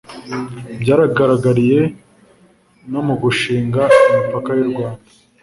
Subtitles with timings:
[0.81, 1.79] byagaragariye
[2.91, 3.81] no mu gushinga
[4.11, 5.07] imipaka y'u rwanda